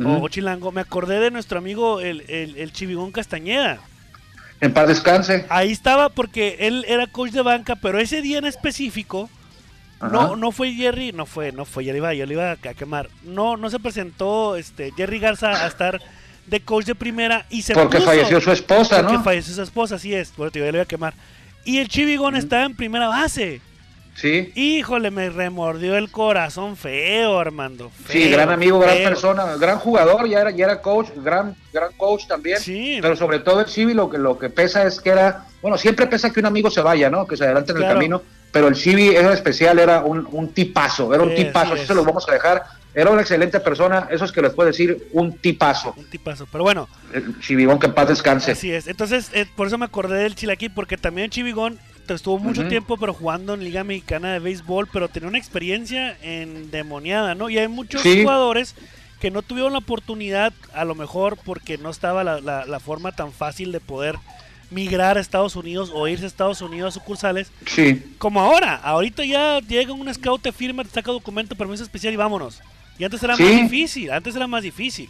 [0.03, 3.79] o Chilango, me acordé de nuestro amigo el, el, Chivigón Castañeda.
[4.61, 5.45] En paz descanse.
[5.49, 9.29] Ahí estaba porque él era coach de banca, pero ese día en específico
[10.01, 13.09] no no fue Jerry, no fue, no fue Jerry yo le iba a quemar.
[13.23, 16.01] No no se presentó este Jerry Garza a estar
[16.47, 19.09] de coach de primera y se Porque falleció su esposa, ¿no?
[19.09, 20.33] Porque falleció su esposa, así es.
[20.35, 21.13] Bueno, yo le iba a quemar.
[21.63, 23.61] Y el Chivigón estaba en primera base.
[24.15, 24.51] Sí.
[24.55, 27.91] Híjole, me remordió el corazón feo, Armando.
[28.09, 32.25] sí, gran amigo, gran persona, gran jugador, ya era, ya era coach, gran, gran coach
[32.25, 32.59] también.
[32.59, 32.99] Sí.
[33.01, 36.07] Pero sobre todo el Civi lo que, lo que pesa es que era, bueno, siempre
[36.07, 37.27] pesa que un amigo se vaya, ¿no?
[37.27, 38.21] Que se adelante en el camino.
[38.53, 42.05] Pero el Civi era especial, era un, un tipazo, era un tipazo, así se los
[42.05, 42.63] vamos a dejar.
[42.93, 45.93] Era una excelente persona, eso es que les puedo decir, un tipazo.
[45.97, 46.87] Un tipazo, pero bueno.
[47.11, 48.53] El Chivigón que en paz descanse.
[48.53, 51.77] Así es, entonces eh, por eso me acordé del Chilaquí, porque también Chivigón
[52.13, 57.35] estuvo mucho tiempo pero jugando en Liga Mexicana de Béisbol, pero tenía una experiencia endemoniada,
[57.35, 57.49] ¿no?
[57.49, 58.75] Y hay muchos jugadores
[59.19, 63.11] que no tuvieron la oportunidad, a lo mejor porque no estaba la, la, la forma
[63.13, 64.15] tan fácil de poder
[64.71, 67.51] migrar a Estados Unidos o irse a Estados Unidos a sucursales.
[67.65, 68.03] Sí.
[68.17, 72.17] Como ahora, ahorita ya llega un scout, te firma, te saca documento, permiso especial y
[72.17, 72.61] vámonos.
[72.99, 73.43] Y antes era Sí.
[73.43, 75.09] más difícil, antes era más difícil.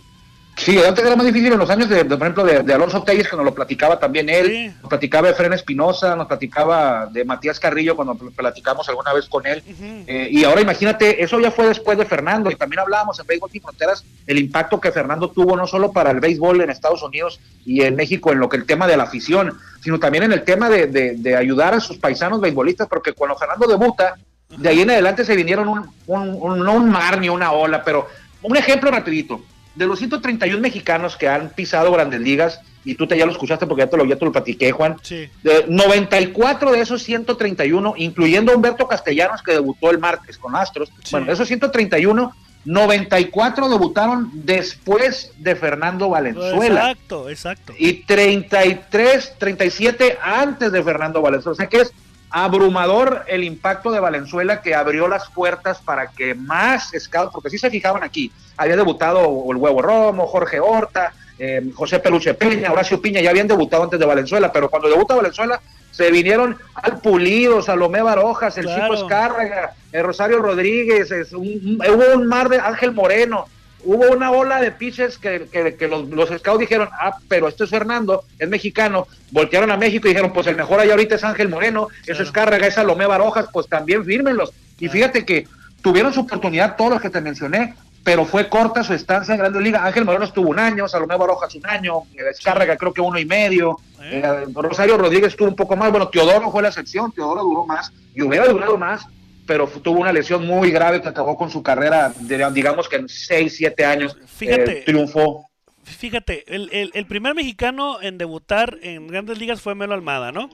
[0.57, 3.03] Sí, antes era más difícil en los años, de, de, por ejemplo, de, de Alonso
[3.03, 4.67] Telles, que nos lo platicaba también él, Sí.
[4.81, 9.27] nos platicaba de Fren Espinosa, nos platicaba de Matías Carrillo cuando pl- platicamos alguna vez
[9.27, 9.61] con él.
[10.07, 13.51] Eh, y ahora imagínate, eso ya fue después de Fernando, y también hablábamos en Béisbol
[13.51, 17.39] Sin Fronteras, el impacto que Fernando tuvo no solo para el béisbol en Estados Unidos
[17.65, 20.43] y en México, en lo que el tema de la afición, sino también en el
[20.45, 24.15] tema de, ayudar a sus paisanos beisbolistas, porque cuando Fernando debuta,
[24.57, 27.83] de ahí en adelante se vinieron un, un- un- no un mar ni una ola,
[27.83, 28.07] pero
[28.41, 29.41] un ejemplo rapidito.
[29.75, 33.65] De los 131 mexicanos que han pisado grandes ligas, y tú te ya lo escuchaste
[33.65, 35.27] porque ya te lo, ya te lo platiqué, Juan, Sí.
[35.43, 40.89] de 94 de esos 131, incluyendo a Humberto Castellanos, que debutó el martes con Astros,
[41.03, 41.09] Sí.
[41.11, 42.31] bueno, de esos 131,
[42.65, 47.73] 94 debutaron después de Fernando Valenzuela Exacto, exacto.
[47.77, 51.53] y 33, 37 antes de Fernando Valenzuela.
[51.53, 51.93] O sea que es
[52.43, 57.57] abrumador el impacto de Valenzuela que abrió las puertas para que más scouts, porque sí
[57.57, 63.01] se fijaban aquí, había debutado el Huevo Romo, Jorge Horta, eh, José Peluche Peña, Horacio
[63.01, 67.61] Piña, ya habían debutado antes de Valenzuela, pero cuando debuta Valenzuela se vinieron al Pulido,
[67.61, 68.81] Salomé Barojas, el Claro.
[68.95, 73.45] Chico Escárraga, el Rosario Rodríguez, es un- hubo un mar de Ángel Moreno,
[73.85, 77.63] hubo una ola de pitches que, que- que los, los scouts dijeron, ah, pero esto
[77.63, 81.23] es Fernando, es mexicano, voltearon a México y dijeron, pues el mejor allá ahorita es
[81.23, 82.23] Ángel Moreno, es Claro.
[82.23, 84.51] Escárraga, es Salomé Barojas, pues también fírmenlos.
[84.79, 85.47] Y fíjate que
[85.81, 89.61] tuvieron su oportunidad todos los que te mencioné, pero fue corta su estancia en Grandes
[89.63, 89.81] Ligas.
[89.83, 93.79] Ángel Moreno estuvo un año, Salomé Barojas un año, Escárraga creo que uno y medio,
[94.01, 94.21] ¿Eh?
[94.23, 97.91] eh, Rosario Rodríguez estuvo un poco más, bueno, Teodoro fue la excepción, Teodoro duró más,
[98.13, 99.07] y hubiera durado más,
[99.45, 103.09] pero tuvo una lesión muy grave que acabó con su carrera, de- digamos que en
[103.09, 104.79] 6, 7 años Fíjate.
[104.79, 105.49] eh, triunfó.
[105.83, 110.49] Fíjate, el, el- el primer mexicano en debutar en grandes ligas fue Melo Almada, ¿no?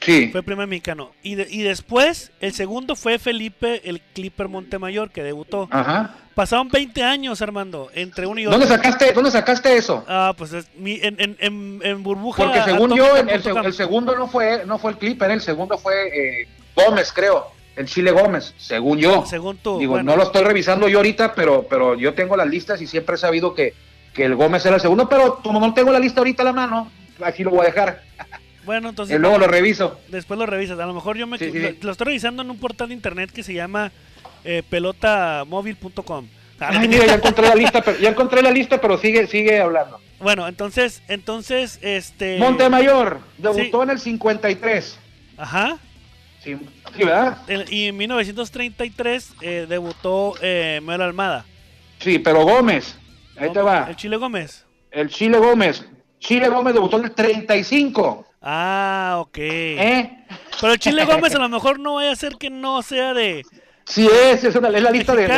[0.00, 1.12] Sí, Fue el primer mexicano.
[1.22, 5.68] Y, de- y después, el segundo fue Felipe, el Clipper Montemayor, que debutó.
[5.70, 6.16] ajá.
[6.34, 8.58] Pasaron 20 años, Armando, entre uno y otro.
[8.58, 10.04] ¿Dónde sacaste, ¿Dónde sacaste eso?
[10.08, 12.42] Ah, pues es mi- en, en, en, en burbuja.
[12.42, 16.08] Porque según yo, el segundo no fue, no fue el Clipper, el segundo fue
[16.42, 19.24] eh, Gómez, creo, el Chile Gómez, según yo.
[19.26, 19.78] Según tú.
[19.78, 20.12] Digo, bueno.
[20.12, 23.18] no lo estoy revisando yo ahorita, pero, pero yo tengo las listas y siempre he
[23.18, 23.74] sabido que,
[24.12, 26.52] que el Gómez era el segundo, pero como no tengo la lista ahorita a la
[26.52, 26.90] mano,
[27.22, 28.02] aquí lo voy a dejar.
[28.64, 30.00] Bueno, entonces Y luego lo reviso.
[30.08, 30.78] después lo revisas.
[30.78, 31.78] A lo mejor yo me Sí, sí, lo, sí.
[31.82, 33.92] lo estoy revisando en un portal de internet que se llama
[34.42, 36.26] eh, pelotamóvil.com.
[36.60, 39.60] Ah, Ay, mira, ya encontré la lista, pero, ya encontré la lista, pero sigue, sigue
[39.60, 40.00] hablando.
[40.20, 42.38] Bueno, entonces, entonces, este.
[42.38, 44.98] Montemayor, debutó en el 53.
[45.36, 45.76] Ajá.
[46.44, 46.58] Sí,
[46.94, 47.38] sí, ¿verdad?
[47.70, 51.46] Y en 1933 eh, debutó eh, Melo Almada.
[52.00, 52.98] Sí, pero Gómez,
[53.38, 53.86] ahí te va.
[53.88, 54.66] El Chile Gómez.
[54.90, 55.86] El Chile Gómez.
[56.18, 58.26] Chile Gómez debutó en el 35.
[58.42, 59.38] Ah, ok.
[59.38, 60.26] ¿Eh?
[60.60, 63.42] Pero el Chile Gómez a lo mejor no vaya a ser que no sea de.
[63.86, 65.36] Sí es, es, una, es la lista de, de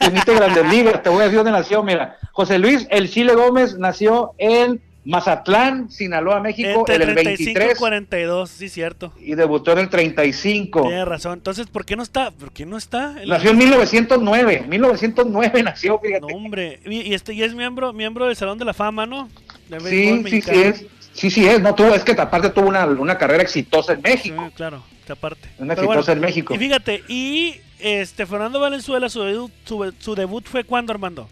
[0.00, 1.02] emite Grandes Ligas.
[1.02, 2.18] Te voy a decir dónde nació, mira.
[2.32, 7.54] José Luis El Chile Gómez nació en Mazatlán, Sinaloa, México, Entre en el 35 y
[7.54, 9.12] 23 42, sí, cierto.
[9.18, 10.82] y debutó en el 35.
[10.82, 11.32] Tiene razón.
[11.34, 12.30] Entonces, ¿por qué no está?
[12.30, 13.16] ¿Por qué no está?
[13.20, 16.20] El- Nació en 1909, 1909 nació, fíjate.
[16.20, 16.80] No, hombre.
[16.84, 19.28] Y, y este ya es miembro miembro del Salón de la Fama, ¿no?
[19.68, 20.86] De sí, sí, sí es.
[21.12, 21.60] Sí, sí es.
[21.60, 24.50] No tuvo, es que aparte tuvo una, una carrera exitosa en Sí, México.
[24.54, 25.48] claro, esta parte.
[25.58, 26.54] Una Pero exitosa en México.
[26.54, 31.28] Y fíjate, y este Fernando Valenzuela, su debut, su, su debut fue cuando, Armando.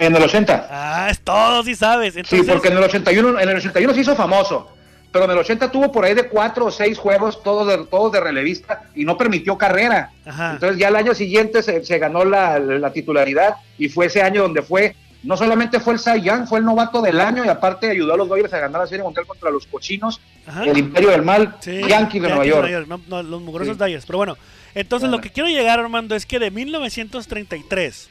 [0.00, 0.68] En el 80.
[0.70, 2.16] Ah, es todo, sí sabes.
[2.16, 4.68] Entonces, Sí, porque en el 81, en el 81 se hizo famoso,
[5.12, 8.12] pero en el 80 tuvo por ahí de cuatro o seis juegos, todos de, todos
[8.12, 10.10] de relevista, y no permitió carrera.
[10.24, 10.52] Ajá.
[10.52, 14.42] Entonces ya el año siguiente se, se ganó la, la titularidad y fue ese año
[14.42, 17.90] donde fue, no solamente fue el Cy Young, fue el novato del año y aparte
[17.90, 20.64] ayudó a los Dodgers a ganar la serie mundial contra los cochinos, Ajá.
[20.64, 22.86] el Imperio del Mal, Sí, Yankees de Nueva York.
[22.88, 23.84] no, no, los mugrosos Sí.
[23.84, 24.06] Dyers.
[24.06, 24.36] Pero bueno,
[24.74, 25.18] entonces Bueno.
[25.18, 28.08] lo que quiero llegar, Armando, es que de 1933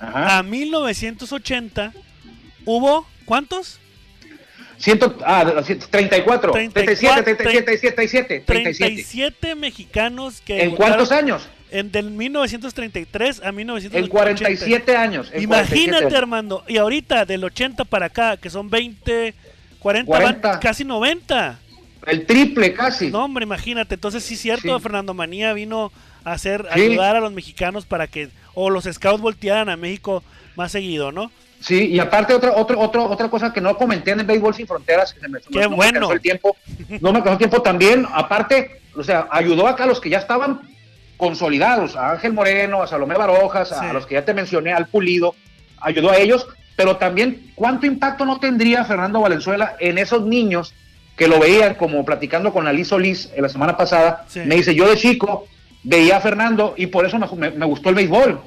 [0.00, 0.38] Ajá.
[0.38, 1.92] a 1980
[2.64, 3.80] hubo, ¿cuántos?
[4.78, 8.44] Ciento, ah, de los ciento- 34, 37, 37, 37, 37.
[8.46, 11.48] 37 mexicanos que ¿En cuántos años?
[11.70, 13.98] En del 1933 a 1980.
[13.98, 15.26] En 47 años.
[15.32, 16.14] en 47 Imagínate, años.
[16.18, 16.64] Armando.
[16.68, 19.34] Y ahorita, del 80 para acá, que son 20,
[19.80, 20.60] 40, van 40.
[20.60, 21.58] casi 90.
[22.06, 23.10] El triple casi.
[23.10, 23.96] No, hombre, imagínate.
[23.96, 24.82] Entonces, sí, cierto, Sí.
[24.82, 25.92] Fernando Manía vino
[26.24, 26.80] a hacer, Sí.
[26.82, 28.28] ayudar a los mexicanos para que,
[28.60, 30.24] o los scouts voltearan a México
[30.56, 31.30] más seguido, ¿no?
[31.60, 34.66] Sí, y aparte otra, otra, otra, otra cosa que no comenté en el Béisbol Sin
[34.66, 35.88] Fronteras, que se me, ¡Qué no me bueno!
[36.08, 36.56] alcanzó el tiempo,
[37.00, 40.18] no me alcanzó el tiempo también, aparte, o sea, ayudó acá a los que ya
[40.18, 40.60] estaban
[41.16, 43.74] consolidados, a Ángel Moreno, a Salomé Barojas, Sí.
[43.80, 45.34] a los que ya te mencioné, al Pulido,
[45.80, 50.74] ayudó a ellos, pero también cuánto impacto no tendría Fernando Valenzuela en esos niños
[51.16, 54.24] que lo veían como platicando con Alice Solís la semana pasada.
[54.34, 55.46] Me dice, yo de chico
[55.82, 58.40] veía a Fernando y por eso me, me, gustó el béisbol.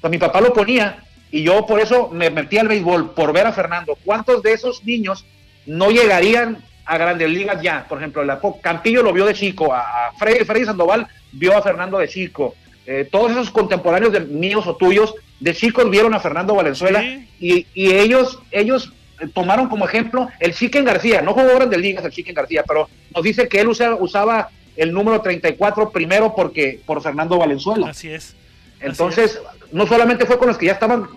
[0.00, 0.98] Pues mi papá lo ponía
[1.30, 3.96] y yo por eso me metí al béisbol, por ver a Fernando.
[4.04, 5.24] ¿Cuántos de esos niños
[5.66, 7.86] no llegarían a grandes ligas ya?
[7.88, 12.08] Por ejemplo, la, Campillo lo vio de chico, a, Freddy, Sandoval vio a Fernando de
[12.08, 12.54] chico.
[12.86, 17.02] Eh, todos esos contemporáneos de míos o tuyos de chicos vieron a Fernando Valenzuela
[17.40, 18.92] y, ellos, ellos
[19.32, 23.22] tomaron como ejemplo el Chiquen García, no jugó grandes ligas el Chiquen García, pero nos
[23.22, 27.90] dice que él usaba, el número 34 primero porque por Fernando Valenzuela.
[27.90, 28.34] Así es.
[28.80, 29.40] Entonces,
[29.72, 31.08] no solamente fue con los que ya estaban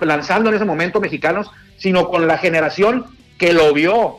[0.00, 3.06] lanzando en ese momento mexicanos, sino con la generación
[3.38, 4.16] que lo vio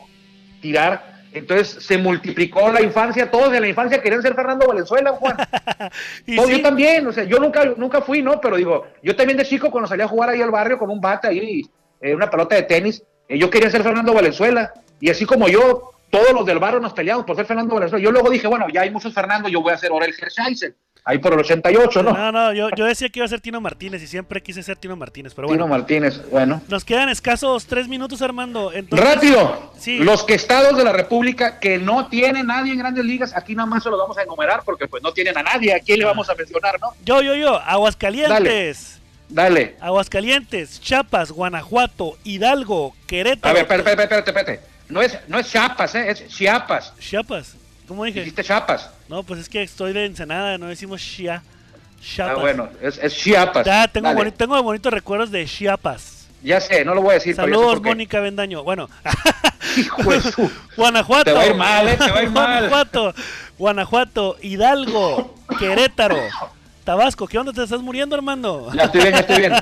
[0.61, 5.35] tirar entonces se multiplicó la infancia, todos en la infancia querían ser Fernando Valenzuela, Juan.
[6.27, 8.39] Yo también, o sea, yo nunca, nunca fui, ¿no?
[8.39, 11.01] Pero digo, yo también de chico cuando salía a jugar ahí al barrio con un
[11.01, 11.63] bate ahí,
[12.01, 14.73] eh, una pelota de tenis, eh, yo quería ser Fernando Valenzuela.
[14.99, 18.03] Y así como yo, todos los del barrio nos peleamos por ser Fernando Valenzuela.
[18.03, 21.17] Yo luego dije, bueno, ya hay muchos Fernando, yo voy a ser Orel Gershaiser ahí
[21.17, 22.13] por el 88, ¿no?
[22.13, 24.77] No, no, yo, yo, decía que iba a ser Tino Martínez y siempre quise ser
[24.77, 25.63] Tino Martínez, pero bueno.
[25.63, 26.61] Tino Martínez, bueno.
[26.67, 28.71] Nos quedan escasos tres minutos, Armando.
[28.91, 29.97] Rápido, sí.
[29.97, 33.65] los que estados de la República que no tienen nadie en grandes ligas, aquí nada
[33.65, 36.05] más se los vamos a enumerar porque pues no tienen a nadie, ¿a quién le
[36.05, 36.91] vamos a mencionar, no?
[37.03, 38.99] Yo, yo, yo, Aguascalientes.
[39.29, 39.77] Dale.
[39.81, 43.49] Aguascalientes, Chiapas, Guanajuato, Hidalgo, Querétaro.
[43.49, 44.72] A ver, espérate, espérate, espérate.
[44.89, 46.09] No es, no es Chiapas, ¿eh?
[46.09, 46.93] es Chiapas.
[46.99, 47.55] Chiapas.
[47.87, 48.19] ¿Cómo dije?
[48.19, 48.89] Dijiste Chiapas.
[49.09, 51.43] No, pues es que estoy de Ensenada, no decimos Chia.
[52.01, 52.37] Chiapas.
[52.37, 53.65] Ah, bueno, es, es Chiapas.
[53.65, 56.27] Ya, tengo, tengo bonitos recuerdos de Chiapas.
[56.43, 57.35] Ya sé, no lo voy a decir.
[57.35, 58.63] Saludos, Mónica Bendaño.
[58.63, 58.89] Bueno.
[59.77, 60.51] Hijo de su...
[60.77, 61.23] Guanajuato.
[61.23, 62.69] Te va a ir mal, eh, te va a ir mal.
[62.69, 63.13] Guanajuato,
[63.57, 66.17] Guanajuato, Hidalgo, Querétaro,
[66.83, 67.27] Tabasco.
[67.27, 67.53] ¿Qué onda?
[67.53, 68.71] ¿Te estás muriendo, Armando?
[68.73, 69.53] Ya estoy bien, ya estoy bien.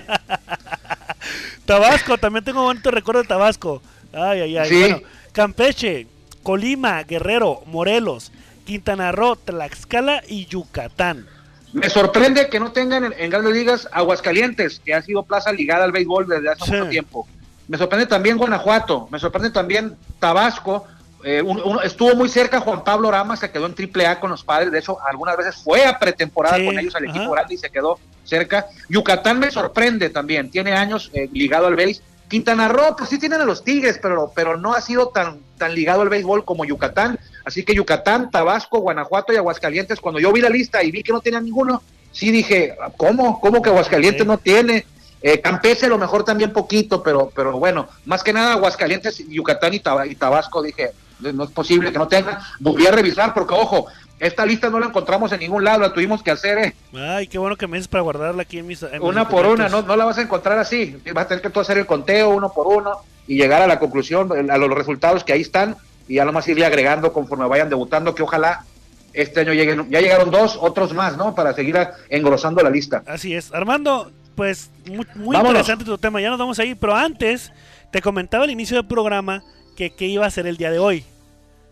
[1.66, 3.82] Tabasco, también tengo bonitos recuerdos de Tabasco.
[4.14, 4.70] Ay, ay, ay.
[4.70, 4.80] Sí.
[4.80, 5.00] Bueno,
[5.32, 6.08] Campeche,
[6.44, 8.32] Colima, Guerrero, Morelos,
[8.66, 11.28] Quintana Roo, Tlaxcala y Yucatán.
[11.74, 15.92] Me sorprende que no tengan en, grandes ligas Aguascalientes, que ha sido plaza ligada al
[15.92, 17.28] béisbol desde hace mucho tiempo.
[17.68, 20.86] Me sorprende también Guanajuato, me sorprende también Tabasco.
[21.24, 21.44] Eh,
[21.84, 24.72] estuvo muy cerca Juan Pablo Rama, se quedó en triple A con los padres.
[24.72, 28.00] De hecho, algunas veces fue a pretemporada con ellos al equipo grande y se quedó
[28.26, 28.66] cerca.
[28.90, 32.02] Yucatán me sorprende también, tiene años eh, ligado al béis.
[32.32, 35.76] Quintana Roo, pues sí tienen a los Tigres, pero, pero no ha sido tan, tan
[35.76, 37.20] ligado al béisbol como Yucatán.
[37.44, 41.12] Así que Yucatán, Tabasco, Guanajuato y Aguascalientes, cuando yo vi la lista y vi que
[41.12, 43.42] no tenía ninguno, sí dije, ¿cómo?
[43.42, 44.86] ¿Cómo que Aguascalientes no tiene?
[45.22, 49.74] Eh, Campeche a lo mejor también poquito, pero, pero bueno, más que nada Aguascalientes, Yucatán
[49.74, 52.40] y, y Tabasco, dije, no es posible que no tenga.
[52.62, 53.88] Volví a revisar porque, ojo,
[54.22, 56.58] esta lista no la encontramos en ningún lado, la tuvimos que hacer.
[56.60, 56.76] Eh.
[56.94, 58.86] Ay, qué bueno que me dices para guardarla aquí en mis.
[59.02, 60.96] una por una, no, no la vas a encontrar así.
[61.12, 63.80] Vas a tener que tú hacer el conteo uno por uno y llegar a la
[63.80, 65.76] conclusión, a los resultados que ahí están
[66.08, 68.64] y ya nomás irle agregando conforme vayan debutando, que ojalá
[69.12, 69.90] este año lleguen.
[69.90, 71.34] Ya llegaron dos, otros más, ¿no?
[71.34, 71.76] Para seguir
[72.08, 73.02] engrosando la lista.
[73.08, 73.52] Así es.
[73.52, 74.70] Armando, pues
[75.16, 77.52] muy, interesante tu tema, ya nos vamos ahí, pero antes
[77.92, 79.44] te comentaba al inicio del programa
[79.76, 81.06] que qué iba a ser el día de hoy.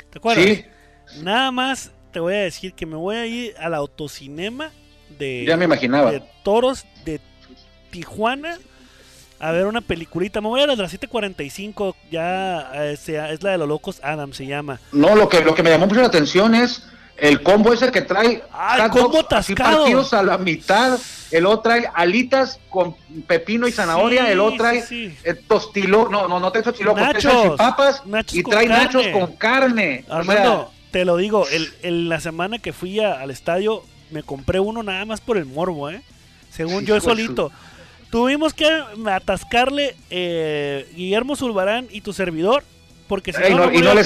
[0.10, 0.46] ¿Te acuerdas?
[0.46, 0.66] Sí.
[1.22, 4.72] Nada más te voy a decir que me voy a ir al autocinema
[5.18, 6.12] de, ya me imaginaba.
[6.12, 7.20] de Toros de
[7.90, 8.58] Tijuana
[9.40, 10.42] a ver una peliculita.
[10.42, 14.80] Me voy a las 7:45, ya eh, es la de los locos Adam, se llama.
[14.92, 16.84] No, lo que, lo que me llamó mucho la atención es
[17.18, 20.98] el combo ese que trae ¡Ay, combo partidos a la mitad,
[21.32, 22.96] el otro trae alitas con
[23.28, 28.04] pepino y zanahoria, el otro trae eh, tostilo, no, no, no trae tostilo, nachos, papas
[28.32, 30.06] y trae nachos con carne.
[30.10, 31.46] Armando, te lo digo,
[31.82, 35.90] el, la semana que fui al estadio me compré uno nada más por el morbo,
[35.90, 36.02] ¿eh?
[36.50, 37.52] Según yo solito.
[38.10, 38.68] Tuvimos que
[39.06, 42.64] atascarle eh, Guillermo Zulbarán y tu servidor.
[43.08, 44.04] Porque si no, y, no le,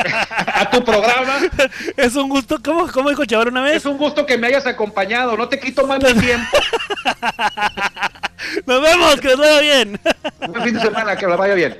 [0.53, 1.37] A tu programa.
[1.95, 2.57] es un gusto.
[2.61, 3.77] ¿Cómo, cómo dijo Chaval una vez?
[3.77, 5.37] Es un gusto que me hayas acompañado.
[5.37, 6.57] No te quito más mi tiempo.
[8.65, 9.99] Nos vemos, que les vaya bien.
[10.49, 11.79] Buen fin de semana, que la vaya bien.